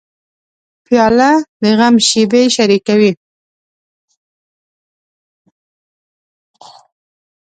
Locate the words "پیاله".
0.85-1.31